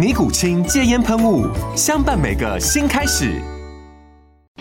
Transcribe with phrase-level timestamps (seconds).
[0.00, 1.46] 尼古清戒烟喷雾，
[1.76, 3.34] 相伴每个新开始。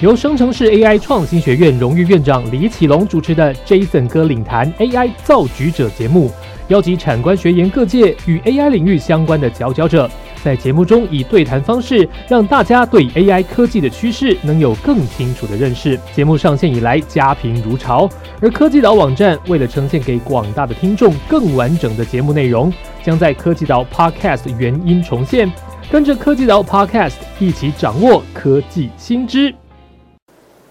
[0.01, 6.29] 由生成式 AI 创新学院荣誉院长李启龙主持的 Jason 哥领谈 AI 造局者节目，
[6.67, 10.11] 邀集产官学研各界与 AI 领域相关的佼佼者，
[10.43, 15.99] 在节目中以对谈方式，让大家对 AI 科技的趋势能有更清楚的认识。
[16.15, 18.09] 节目上线以来，家贫如潮，
[18.41, 22.71] 而科技岛网站为了呈现给广大的听众更完整的节目内容。
[23.01, 25.51] 将在科技岛 Podcast 原音重现，
[25.89, 29.53] 跟着科技岛 Podcast 一起掌握科技新知。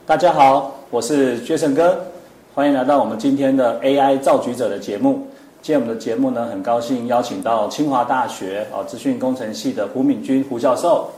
[0.06, 1.98] 大家好，我是决胜哥，
[2.54, 5.26] 欢迎来到我们今天的 AI 造局者的节目。
[5.60, 11.10] 今天我们的节目呢，很高兴邀请到清华大学啊资讯工程系的胡敏君胡教授。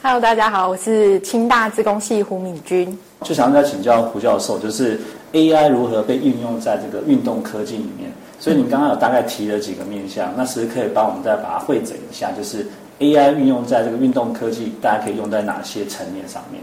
[0.00, 2.96] Hello，大家好，我是清大资工系胡敏君。
[3.22, 4.98] 就想再请教胡教授，就是
[5.32, 8.10] AI 如何被运用在这个运动科技里面？
[8.38, 12.66] 所以你刚刚有大概提了几个面向，那其实可以帮我们再把它汇整一下，就是
[13.00, 16.62] AI 运用在这个运动科技，大家可以用在哪些层面上面？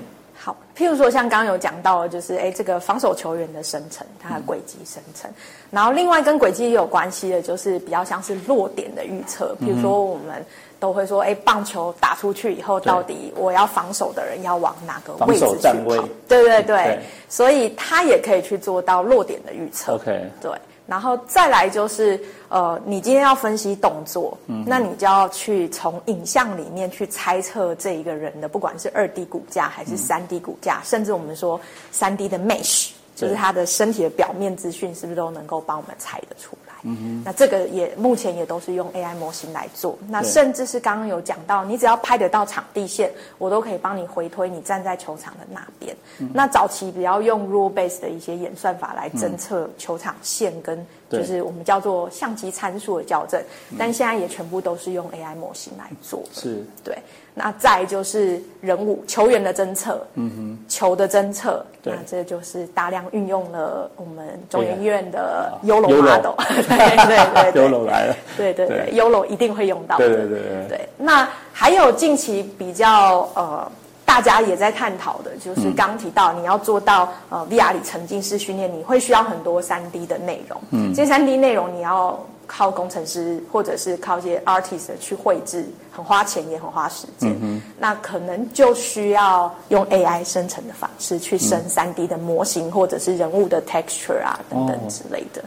[0.81, 5.29] 好，譬如说像刚刚有讲到，就是哎，这个防守球员的生成，它的轨迹生成，
[5.69, 10.43] 然后另外跟轨迹也有关系的，就是比较像是落点的预测，比如说我们
[10.79, 16.07] 都会说，哎，棒球打出去以后，到底我要防守的人要往哪个位置去跑？
[16.27, 19.93] 对对对，所以它也可以去做到落点的预测。
[19.93, 20.51] OK，对。
[20.91, 31.57] 然后再来就是，呃，你今天要分析动作，嗯那你就要去从影像里面去猜测这一个人的，不管是二 D 骨架还是三 D 骨架，甚至我们说
[31.93, 36.70] 三 D 的 mesh，就是他的身体的表面资讯，是不是都能够帮我们猜得出来？
[36.83, 39.97] 嗯那这个也目前也都是用 AI 模型来做。
[40.07, 45.95] 那甚至是刚刚有讲到，你只要拍得到场地线，我都可以帮你回推你站在球场的那边。
[46.33, 53.41] 那早期比较用 rule base 的一些演算法来侦测球场线跟就是我们叫做相机参数的校正，
[53.77, 56.23] 但现在也全部都是用 AI 模型来做。
[56.31, 56.97] 是，对。
[57.33, 66.35] 那再就是人物球员的侦测，嗯哼，球的侦测，那这就是大量运用了我们中研院的 Olo model，
[66.67, 70.67] 对对对，Olo 来了，对对对，Olo 一定会用到，对对对对。
[70.67, 73.71] 对，那还有近期比较呃，
[74.11, 82.19] 大家也在探讨的，就是刚提到你要做到呃 VR 里沉浸式训练，你会需要很多三 D 的内容，嗯，这三 D 内容你要。
[82.53, 87.33] 靠工程师或者是靠一些 artist 去绘制，很花钱也很花时间。
[87.79, 95.41] 那可能就需要用 AI 生成的方式去生三 D 的模型，或者是人物的 texture 啊等等之类的。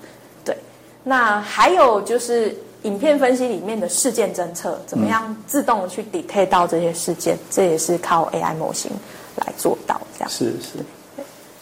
[0.46, 0.56] 对，
[1.02, 8.90] 那还有就是影片分析里面的事件侦测，怎么样自动的去 detect 到这些事件，这也是靠 AI 模型
[9.36, 10.30] 来做到这样。
[10.30, 10.78] 是是。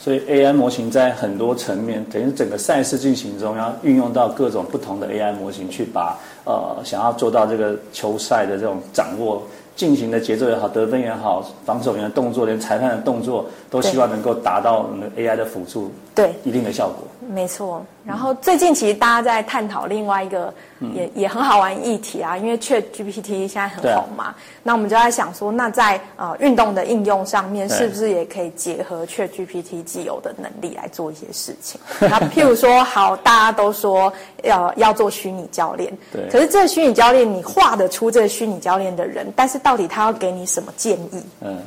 [0.00, 9.42] 所以 AI 模型在很多层面，等于整个赛事进行中，要运用到各种不同的 AI 模型，去把呃想要做到这个球赛的这种掌握。
[9.74, 17.06] 进行的节奏也好，得分也好，防守员的动作，连裁判的动作，都希望能够达到 AI 的辅助，对一定的效果。
[17.28, 17.84] 没错。
[18.04, 20.52] 然后最近其实大家在探讨另外一个
[20.92, 24.34] 也也很好玩议题啊，因为 ChatGPT 现在很红嘛，
[24.64, 31.80] 那我们就在想说，那在呃运动的应用上面，是不是也可以结合 ChatGPT 既有的能力来做一些事情？
[32.00, 36.28] 那譬如说，好，大家都说要要做虚拟教练，对。
[36.30, 41.22] 可是这虚拟教练，你画得出这个虚拟教练的人，但是到底他要给你什么建议？
[41.40, 41.58] 嗯。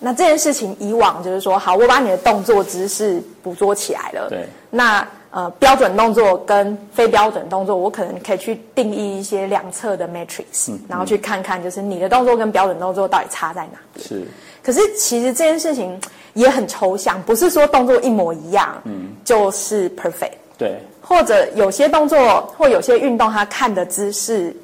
[0.00, 4.28] 那这件事情以往就是说，好，我把你的动作姿势捕捉起来了。
[4.28, 4.46] 对。
[4.70, 14.06] 那呃，标准动作跟非标准动作，我可能可以去定义一些两侧的 matrix，然后去看看，就是你的动作跟标准动作到底差在哪边。
[14.06, 14.22] 是。
[14.62, 16.00] 可是其实这件事情
[16.34, 20.34] 也很抽象，不是说动作一模一样，嗯，就是 perfect。
[20.58, 20.80] 对。
[21.00, 24.54] 或者有些动作或有些运动，他看的姿势。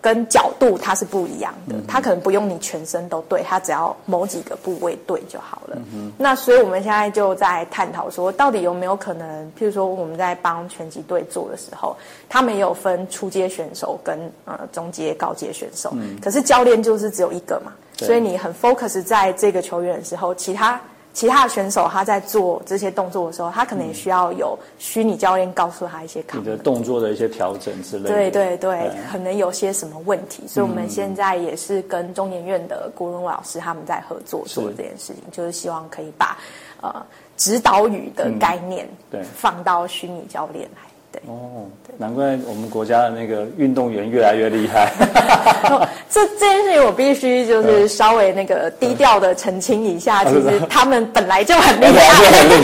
[0.00, 5.76] 跟角度它是不一样的，它可能不用你全身都对，它只要某几个部位对就好了。
[6.16, 11.96] 那所以我们现在就在探讨说，到底有没有可能，譬如说我们在帮拳击队做的时候，
[12.28, 15.92] 他们也有分初阶选手跟呃中阶、高阶选手，
[16.22, 20.80] 可是教练就是只有一个嘛，所以你很 focus 在这个球员的时候，其他。
[21.14, 28.08] 其他的选手他在做这些动作的时候，他可能也需要有虚拟教练告诉他一些你的动作的一些调整之类的。
[28.08, 36.38] 对对对，可能有些什么问题，所以我们现在也是跟中研院的郭文老师他们在合作做这件事情，就是希望可以把
[36.80, 37.04] 呃
[37.36, 40.87] 指导语的概念对放到虚拟教练来。
[41.12, 41.20] 对。
[41.26, 41.66] 哦，
[41.96, 44.92] 难怪我们国家的那个运动员越来越厉害。
[46.10, 51.84] 这这件事情我必须就是稍微那个低调的澄清一下，其实 他们本来就很厉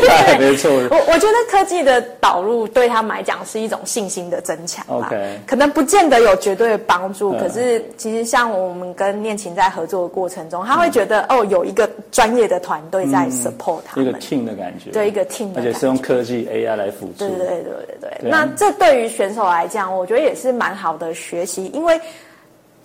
[0.06, 0.70] 害， 没错。
[0.90, 5.08] 我我觉得科技的导入对他们来讲是一种信心的增强吧。
[5.08, 17.26] OK，可能不见得有绝对的帮助，可是其实像我们跟念琴在合作的过程中，他会觉得哦，有一个专业的团队在 support 他们，一个 team 的感觉，对，一个 team，而且是用科技 AI 来辅助。
[17.26, 17.64] 对对对
[18.00, 18.18] 对。
[18.22, 18.30] 对。
[18.34, 22.00] 那这对于选手来讲，我觉得也是蛮好的学习，因为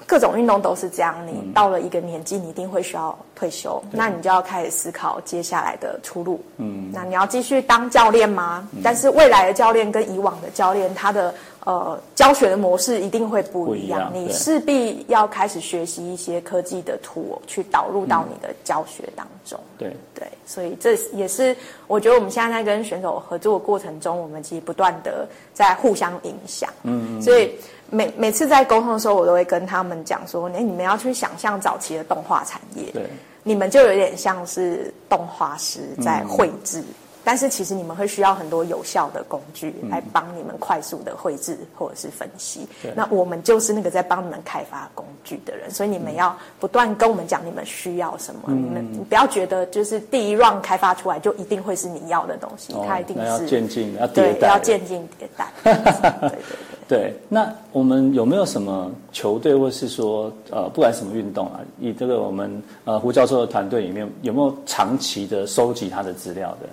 [0.05, 1.15] 各种运动都是这样。
[1.25, 6.39] 你到了一个年纪，你一定会需要退休，那你就要开始思考接下来的出路。
[6.57, 8.67] 嗯，那你要继续当教练吗？
[8.83, 11.33] 但是未来的教练跟以往的教练，他的
[11.69, 14.11] 呃教学的模式一定会不一样。
[14.11, 19.59] 你势必要开始学习一些科技的图，去导入到你的教学当中。
[19.77, 21.55] 对对，所以这也是
[21.85, 26.71] 我觉得我们现在在跟选手合作的过程中，我们其实不断的在互相影响。
[26.81, 27.51] 嗯，所以
[27.91, 33.03] 每每次在沟通的时候，我都会跟他们讲说：，哎，你们要去想象早期的动画产业，对，
[33.43, 36.83] 你们就有点像是动画师在绘制。
[37.29, 42.67] 但是其实你们会需要很多有效的工具来帮你们快速的绘制或者是分析。
[42.95, 48.41] 那我们就是那个在帮你们开发工具的人，所以你们要不断跟我们讲你们需要什么。
[48.47, 55.53] 你们不要觉得就是第一 round 开发出来就一定会是你要的东西，它一定是要渐进，要迭代，要渐进迭代。
[55.63, 56.39] 对对对。
[56.87, 66.67] 对，那我们有没有什么球队，或是说呃，不管什么运动啊，以这个我们呃胡教授的团队里面有没有长期的收集他的资料的？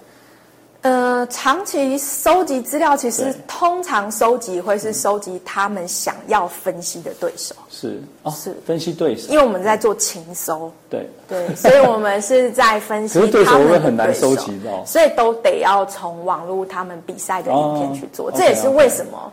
[0.87, 7.57] 呃，长期收集资料，其实通常收集会是收集他们想要分析的对手。
[7.69, 10.71] 是哦，是分析对手，因为我们在做情搜。
[10.89, 13.19] 对对，所以我们是在分析。
[13.19, 18.31] 可是对手会很难收集到，所以都得要从网络他们比赛的影片去做。
[18.31, 19.33] 这也是为什么。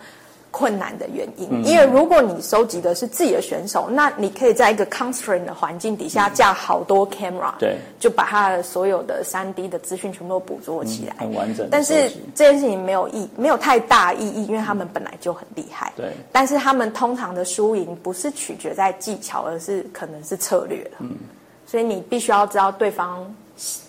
[0.53, 11.67] 困难的原因，因为如果你收集的是自己的选手，那你可以在一个 constraint 的环境底下架好多 camera，对，就把他的所有的三 D 的资讯全部都捕捉起来，很完整。
[11.71, 15.91] 但是这件事情没有意，没有太大意义，因为他们本来就很厉害。
[15.95, 21.17] 对，但是他们通常的输赢不是取决在技巧，而是可能是策略嗯，
[21.65, 23.25] 所以你必须要知道对方。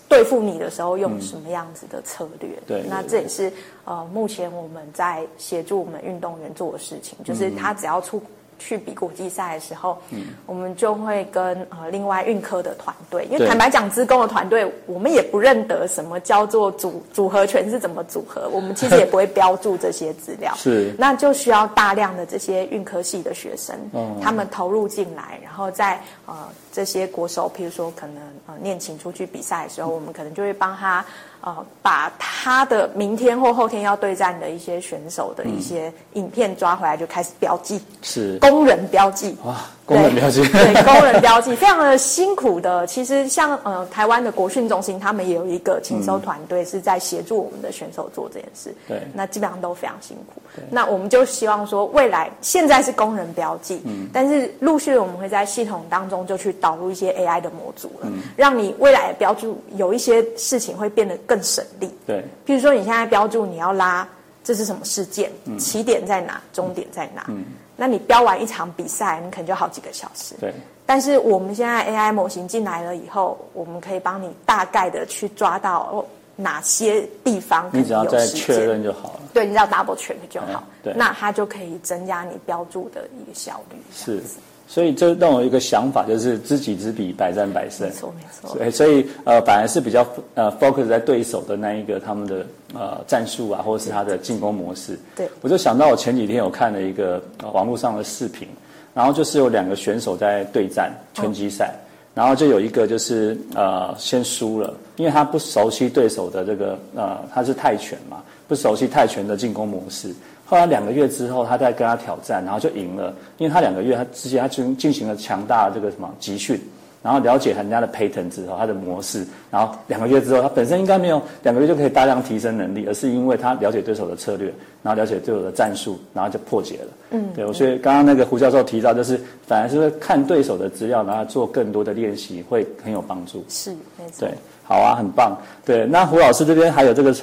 [0.07, 2.49] 对付你的时候用什么样子的策略？
[2.67, 3.51] 对，那这也是
[3.83, 8.21] 呃，目前我们在协助我们运动员做的事情，就是他只要出。
[8.57, 20.53] 去比国际赛的时候，嗯我们就会跟呃另外运科的团队，因为坦白讲，资工的团队我们也不认得什么叫做组组合拳是怎么组合，我们其实也不会标注这些资料。
[20.57, 23.75] 是，那就需要大量的这些运科系的学生，
[24.21, 26.35] 他们投入进来，然后在呃
[26.71, 28.17] 这些国手，譬如说可能
[28.47, 31.05] 呃念琴出去比赛的时候，我们可能就会帮他。
[31.45, 39.55] 啊，把他的明天或后天要对战的一些选手的一些影片抓回来，就开始标记，是工人标记哇。
[39.85, 42.87] 工人标记，对 工人标记非常的辛苦的。
[42.87, 48.73] 其实像呃台湾的国训中心，他们也有一个勤收团队是在协助我们的选手做这件事。
[48.87, 50.41] 对，那基本上都非常辛苦。
[50.71, 61.89] 那我们就希望说，未来现在是工人标记，嗯，但是陆续我们会在系统当中就去导入一些 AI 的模组了，嗯让你未来的标注有一些事情会变得更省力。
[62.05, 64.07] 对，譬如说你现在标注你要拉
[64.43, 67.25] 这是什么事件，起点在哪，终点在哪。
[67.29, 67.43] 嗯。
[67.75, 70.35] 那你标完一场比赛，你可能就好几个小时。
[70.39, 70.53] 对。
[70.85, 77.69] 但是我们现在 AI 模型进来了以后，我们可以帮你大概的去抓到哪些地方。
[77.73, 79.19] 你只要再确认就好了。
[79.33, 80.63] 对，你只要 double check 就好。
[80.83, 80.93] 对。
[80.95, 83.77] 那它就可以增加你标注的一个效率。
[83.91, 84.21] 是。
[84.67, 87.87] 所以这让我一个想法，就是知己知彼，百战百胜。
[87.87, 88.57] 没错，没错。
[88.57, 94.97] 对，所以呃，反而是比较呃 focus 在对手的那一个他们的呃战术啊，或者是他的进攻模式。
[95.15, 95.29] 对。
[95.41, 97.21] 我就想到我前几天有看了一个
[97.53, 98.47] 网络上的视频，
[98.93, 101.75] 然后就是有两个选手在对战拳击赛，
[102.15, 110.11] 然后就有一个就是呃先输了，因为他不熟悉对手的这个呃他是泰拳嘛，不熟悉泰拳的进攻模式。
[110.45, 116.59] 后来两个月之后，他在跟他挑战，然后就赢了，因为他两个月他之前他进进行了强大的这个什么集训。
[117.01, 126.87] 然后了解人家的 pattern 之后，他的模式，然后两个月之后，他本身应该没有两个月就可以大量提升能力，而是因为他了解对手的策略，然后了解对手的战术，然后就破解了。
[127.11, 133.45] 嗯，对，所以刚刚那个胡教授提到，就是反而是看对手的资料，然后做更多的练习，会很有帮助。
[133.49, 134.27] 是，没错。
[134.27, 134.33] 对，
[134.63, 135.37] 好啊，很棒。
[135.63, 137.15] 对，那胡老师这边还有这个，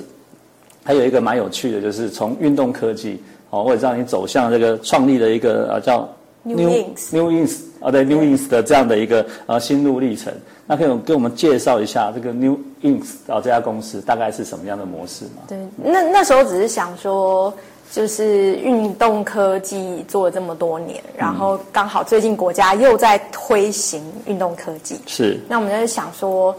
[0.85, 6.09] 还有一个蛮有趣的，就是从运动科技，哦，或者让你走向这个创立的一个呃叫
[6.43, 7.59] New Ins New Ins。
[7.81, 10.33] 啊，对，New Ins 的这样的一个呃心路历程，
[10.69, 15.43] 那可以给我们介绍一下这个 New Ins 啊这家公司大概是什么样的模式吗？
[15.49, 17.53] 对，那那时候只是想说，
[17.91, 25.41] 就是运动科技做了这么多年，然后刚好最近国家又在推行运动科技，是。
[25.49, 26.55] 那我们在想说，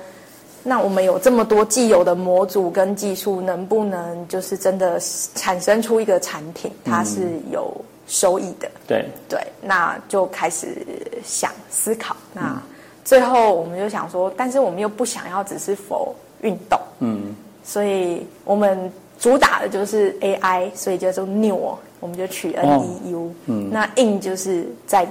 [0.64, 5.00] 那我们有这么多既有的模组跟技术，能不能就是真的
[5.36, 7.74] 产生出一个产品，它是有。
[8.06, 9.06] 收益的，对。
[9.30, 10.86] 对，那就开始
[11.24, 12.16] 想思考。
[12.34, 12.62] 那
[13.06, 25.08] 最后我们就想说，但是我们又不想要只是否运动，嗯，所以我们主打的就是 AI，所以叫做 New，我们就取 N E U，嗯，那 In 就是在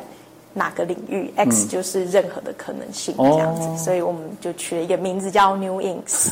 [0.54, 6.30] 哪个领域，X 就是任何的可能性这样子，所以我们就取了一个名字叫 New Inks。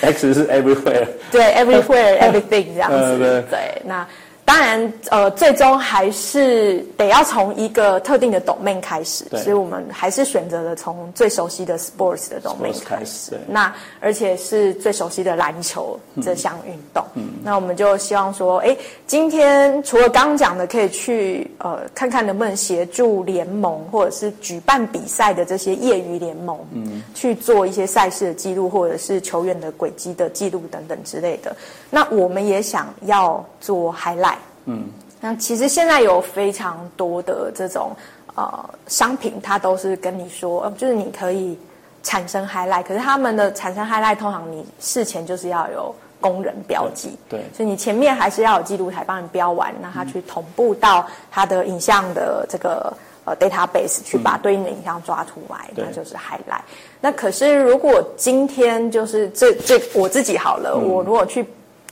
[0.00, 4.06] X 是 Everywhere，对，Everywhere Everything 这样子，对，那。
[4.46, 13.40] 当然，呃，最终还是得要从一个特定的 domain 开始，所以我们还是选择了从最熟悉的 sports 的 domain 开始。
[13.48, 17.02] 那而且是最熟悉的篮球这项运动。
[17.14, 31.54] 嗯那我们就希望说，哎，今天除了刚刚讲的，可以去呃看看能不能协助联盟或者是举办比赛的这些业余联盟，嗯，去做一些赛事的记录，或者是球员的轨迹的记录等等之类的。
[31.90, 34.34] 那我们也想要做 highlight。
[34.66, 34.88] 嗯，
[35.20, 37.92] 那其实现在有非常多的这种
[38.34, 41.58] 呃商品，它都是跟你说，就是你可以
[42.02, 52.90] 产生 highlight，可是他们的产生 highlight 通常你事前就是要有工人标记，对，所以你前面还是要有记录台帮你标完，让它去同步到它的影像的这个
[53.26, 56.62] 呃 database 去把对应的影像抓出来，那就是 highlight。
[57.00, 61.46] 那可是如果今天就是这这我自己好了，我如果去。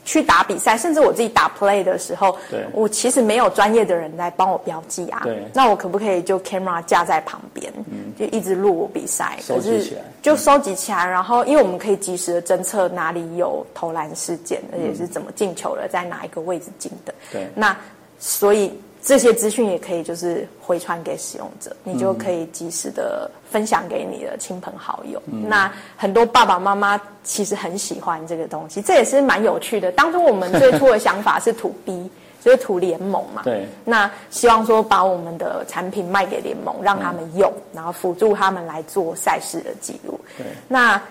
[0.05, 2.37] 去打比赛，甚至我自己打 play 的时候，
[2.73, 5.23] 我其实没有专业的人来帮我标记啊。
[5.53, 7.71] 那我可不可以就 camera 架在旁边，
[8.17, 9.37] 就一直录我比赛？
[9.41, 11.05] 收集起来，就收集起来。
[11.05, 17.13] 然后，因为我们可以及时的侦测哪里有投篮事件，而且是怎么进球的，在哪一个位置进的。
[17.31, 17.75] 对，那
[18.19, 18.71] 所以。
[19.03, 25.21] 这些资讯也可以就是回传给使用者，你就可以及时的分享给你的亲朋好友。
[25.25, 29.91] 那很多爸爸妈妈其实很喜欢这个东西，这也是蛮有趣的。
[29.91, 33.41] 当初我们最初的想法是土 B， 就是土联盟嘛。
[33.43, 33.67] 对。
[33.83, 40.17] 那希望说把我们的产品卖给联盟，让他们用，然后辅助他们来做赛事的记录。
[40.37, 40.45] 对。
[40.69, 41.01] 那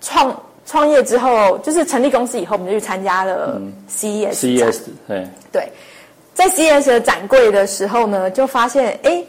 [0.00, 4.34] 创创业之后，就是成立公司以后，我们就去参加了 CES。
[4.34, 5.28] CES 对。
[5.52, 5.72] 对。
[6.34, 9.22] 在 CES 的展柜的时候呢，就发现哎，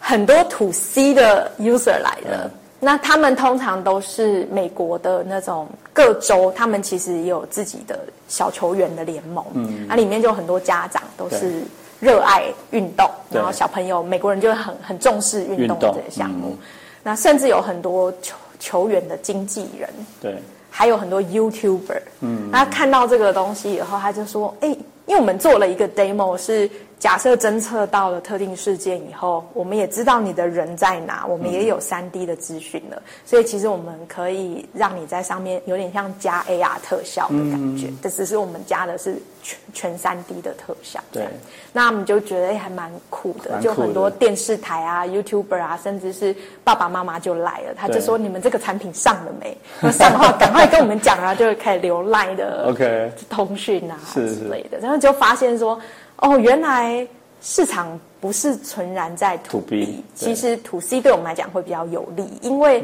[0.00, 2.50] 很多土 C 的 user 来了。
[2.80, 9.44] 那他们通常都是美国的那种各州，他们其实也有自己的小球员的联盟。
[9.52, 11.60] 嗯，那里面就很多家长都是
[12.00, 16.56] 热爱运动，然后小朋友美国人就很很重视运动这些项目。
[17.02, 19.90] 那甚至有很多球球员的经纪人，
[20.20, 20.36] 对，
[20.70, 22.00] 还有很多 YouTuber。
[22.20, 24.74] 嗯，他看到这个东西以后，他就说：“哎。”
[25.08, 41.00] 因为我们做了一个 demo，是假设侦测到了特定事件以后，我们也知道你的人在哪，我们也有三 D 的资讯了，所以其实我们可以让你在上面有点像加 AR 特效的感觉，这只是我们加的是全全三 D 的特效。
[41.10, 41.26] 对，
[41.72, 49.56] 那我们就觉得还蛮酷的，就很多电视台啊、YouTuber 啊，甚至是爸爸妈妈就来了，他就说你们这个产品上了没？
[49.90, 54.98] 上的话赶快跟我们讲啊，就会开始流赖的 OK 通讯啊之类的，然后。
[54.98, 55.78] 就发现说，
[56.18, 57.06] 哦，原来
[57.40, 62.82] 市场不是纯然在土 B，其实土 C 对我们来讲会比较有利，因为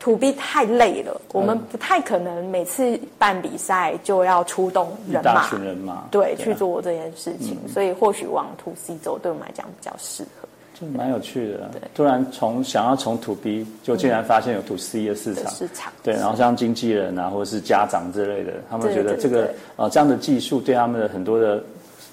[0.00, 10.48] 土 B 太累了，我们不太可能每次办比赛就要出动人马，人马对去做这件事情，所以或许往土 C 走对我们来讲比较适合。
[10.74, 15.92] 就蛮有趣的，突然从想要从土 B，就竟然发现有土 C 的市场，市场。
[16.02, 21.62] 对，然后像经纪人啊，或者是家长之类的，他们觉得这个呃这样的技术对他们的很多的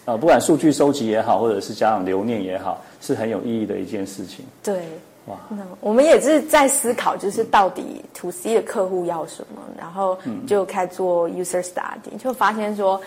[0.09, 4.43] 呃不管数据收集也好，或者是家长留念也好，是很有意义的一件事情。
[4.63, 4.81] 对，
[5.27, 12.99] 哇，那我们也是在思考，就是到底 to C 的客户要什么，然后就开做 user study，就发现说。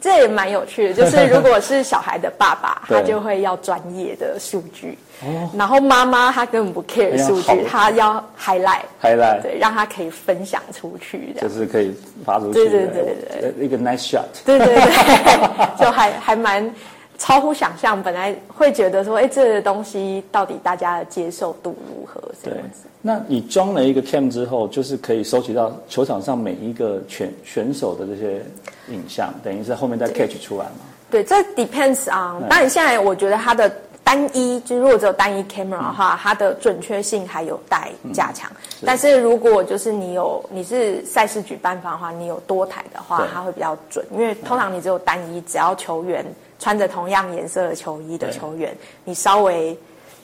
[0.00, 4.96] 这也蛮有趣的，就是 如果是小孩的爸爸，他就会要专业的数据，
[5.56, 9.42] 然后妈妈她根本不 care 数据，她要 highlight，highlight。
[9.42, 11.34] 对，让他可以分享出去。
[11.40, 11.94] 就是可以
[12.24, 14.24] 发出去对对对对，一个 nice shot。
[14.44, 14.82] 对对对，
[15.78, 16.72] 就还还蛮
[17.20, 18.02] 超乎想象。
[18.02, 22.20] 本来会觉得说，哎，这个东西到底大家的接受度如何？
[22.42, 28.42] 这对样子。，那你装了一个 cam 之后，就是可以收集到球场上每一个选选手的这些
[28.88, 30.86] 影像，等于是后面再 catch 出来嘛？
[31.10, 32.48] 对，这 depends on。
[32.48, 33.70] 当然，现在我觉得它的
[34.02, 38.50] 单一，就是如果只有单一 camera 的话，它的准确性还有待加强。
[38.86, 46.24] 但是如果就是你有你是赛事举办方的话，你有多台的话，它会比较准，因为通常你只有单一，只要球员
[46.60, 48.72] 穿着同样颜色的球衣的球员，
[49.04, 49.76] 你稍微。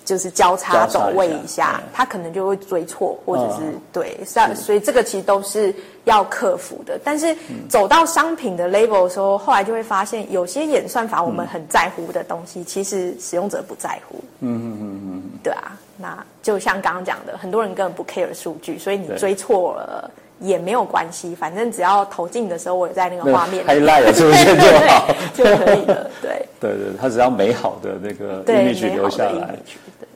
[0.07, 4.17] 就是交叉走位一下，他可能就会追错，或者是、嗯对，
[4.55, 5.75] 所以这个其实都是
[6.05, 6.97] 要克服的。
[7.03, 7.37] 但是
[7.69, 14.23] 走到商品的 label 的时候，后来就会发现，有些演算法我们很在乎的东西，其实使用者不在乎。
[14.39, 20.09] 嗯嗯嗯嗯，对啊，那就像刚刚讲的，很多人根本不 care 数据，所以你追错了。
[20.41, 26.11] 也没有关系，反正只要投进的时候，我有在那个画面里 highlight 出现就好，就可以了。
[26.21, 29.57] 对对 对，他只要美好的那个对，image 留下来，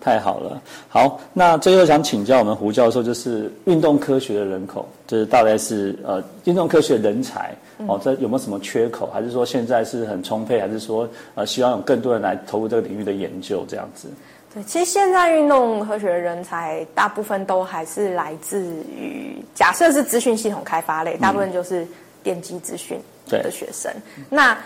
[0.00, 0.60] 太好了。
[0.88, 7.54] 好，那最后想请教我们胡教授，就是运动科学的人口，就是大概是呃运动科学人才
[7.86, 9.08] 哦，这有没有什么缺口？
[9.12, 10.60] 还是说现在是很充沛？
[10.60, 14.08] 还是说呃希望有更多人来投入这个领域的研究这样子？
[14.52, 18.60] 对，其实现在运动科学人才大部分都还是来自
[18.94, 21.86] 于，假设是资讯系统开发类，大部分就是
[22.22, 23.92] 电机资讯对的学生。
[24.28, 24.56] 那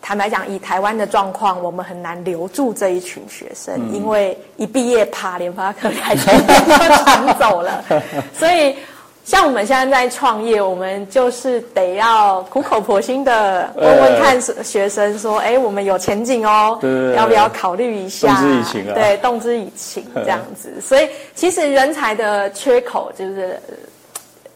[0.00, 7.84] 坦白讲，以台湾的状况，我们很难留住这一群学生，因为一毕业，啪，联发科台积电就抢走了，
[8.32, 8.74] 所以。
[9.24, 20.78] 像我们现在在创业，我们就是得要苦口婆心的问问看学生说：“哎，我们有前景哦，对对对要不要考虑一下？”动之以情啊对，动之以情这样子。
[20.82, 23.58] 所以其实人才的缺口就是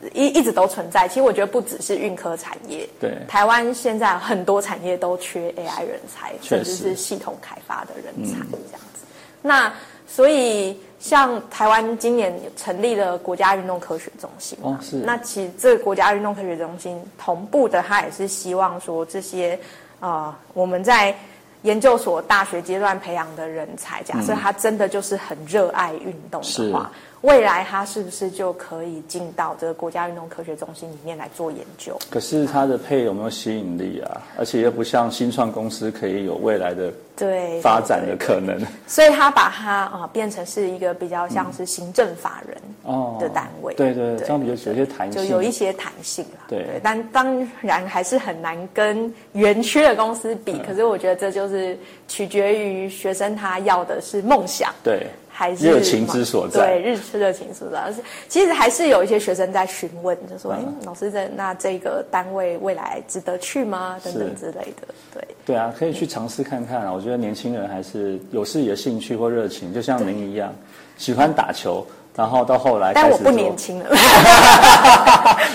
[0.02, 1.08] 呃一一直都存在。
[1.08, 9.06] 其实我觉得不只是运科产业，对台湾现在很多产业都缺 AI 人才，甚至是系统开发的人才这样子。
[9.40, 9.72] 那
[10.06, 14.96] 所以像台湾今年成立了国家运动科学中心嘛哦是。
[14.96, 19.58] 那其实这个国家运动科学中心同步的，它也是希望说这些
[20.00, 21.14] 呃我们在
[21.62, 26.90] 研究所、大学阶段培养的人才，假设他真的就是很热爱运动的话，
[27.22, 31.98] 未来他是不是就可以进到这个国家运动科学中心里面来做研究？
[32.10, 34.22] 可是它的配有没有吸引力啊？
[34.38, 38.60] 而且又不像新创公司可以有未来的对，发展的对可能。
[38.86, 46.46] 所以他把它啊、呃变成是一个比较像是行政法人哦的单位，对对对这样比较有些弹性就有一些弹性啦。
[46.48, 50.58] 对但当然还是很难跟园区的公司比。
[50.60, 51.76] 可是我觉得这就是
[52.06, 57.78] 取决于学生他要的是梦想，对，还是热情之所在对，日热情所在。
[57.78, 64.88] 而是其实还是有一些学生在询问，就说：“哎、嗯老师这那这个单位未来值得去吗？”等等之类的。
[65.14, 65.24] 对。
[65.46, 66.92] 对啊，可以去尝试看看啊。
[66.92, 70.52] 我觉得年轻人还是有自己的兴趣或热情，就像您一样，
[70.96, 73.90] 喜欢打球，然后到后来但我不年轻了，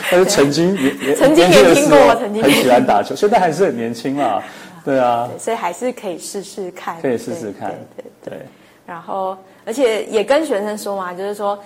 [0.09, 4.41] 但是曾经也也曾经年轻的年轻过曾经很喜欢打球，现在还是很年轻啦。
[4.85, 8.37] 对啊，所以还是可以试试看，可以试试看对对对。
[8.39, 8.47] 对，
[8.85, 11.57] 然后，而且也跟学生说嘛，就是说，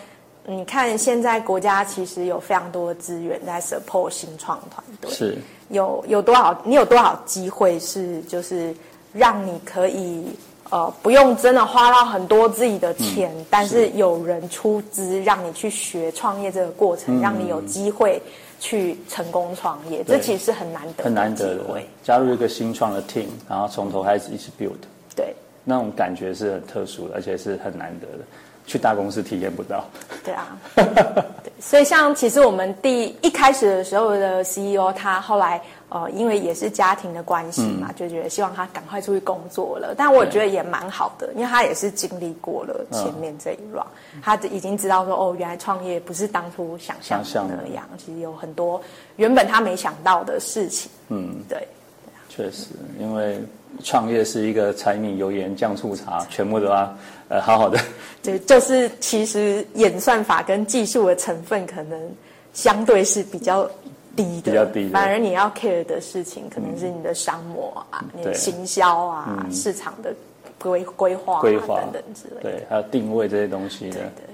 [0.46, 5.38] 你看现在国家其实有非常多的资源在 support 新创团队，是。
[5.70, 8.74] 有有多少你有多少机会是就是
[9.12, 10.24] 让你可以
[10.70, 18.22] 呃不用真的花到很多自己的钱，嗯但是有人出资让你去学创业这个过程，让你有机会
[18.62, 21.64] 去成功创业，这其实是很难得很难得的。
[22.02, 24.78] 加入一个新创的 team，然后从头开始一起 build，
[25.16, 25.36] 对。
[25.70, 28.24] 那种感觉是很特殊的，而且是很难得的，
[28.66, 29.84] 去大公司体验不到。
[30.24, 39.94] 对啊，对，所以像其实我们第一开始的时候的 CEO，他后来呃，因为也是家庭的关系嘛，就觉得希望他赶快出去工作了。
[39.98, 43.88] 但我觉得也蛮好的，因为他也是经历过了前面这一 round，、
[44.22, 48.82] 他已经知道说哦，原来创业不是当初想象的那样，其实有很多
[49.18, 50.90] 原本他没想到的事情。
[51.10, 51.68] 嗯，对。
[52.30, 52.68] 确实，
[53.00, 53.42] 因为
[53.84, 56.98] 创业是一个柴米油盐酱醋茶，全部都要
[57.30, 57.80] 呃好好的。
[58.24, 62.00] 对，就是其实演算法跟技术的成分可能
[62.54, 63.70] 相对是比较
[64.16, 70.14] 低的，比较低的反而你要 care 的事情可能是你的商模啊、你的行销啊、市场的
[70.58, 72.42] 规规划、啊、规划等等之类的。
[72.42, 74.27] 对，还有定位这些东西的，对对对。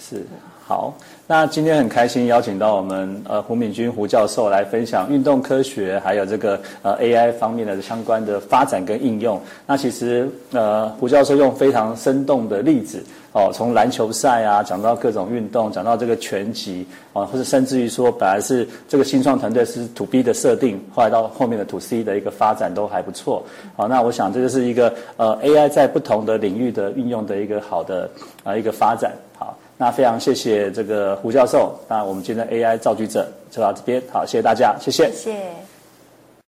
[0.00, 0.24] 是
[0.66, 0.94] 好，
[1.26, 9.40] 那今天很开心邀请到我们呃胡敏君胡教授来分享运动科学还有这个呃 AI 方面的相关的发展跟应用。
[9.66, 23.44] 那其实呃胡教授用非常生动的例子哦，从篮球赛啊讲到各种运动，讲到这个拳击啊，或者甚至于说本来是这个新创团队是 To B 的设定，后来到后面的 To C 的一个发展都还不错。
[23.74, 28.08] 好，那我想这就是一个呃 AI 在不同的领域的运用的一个好的
[28.44, 29.10] 啊一个发展。
[29.36, 29.49] 好。
[29.80, 35.10] 那非常谢谢这个胡教授，那我们今天的 AI 造句者就到这边，好，谢谢大家，谢谢。
[35.10, 35.69] 谢谢。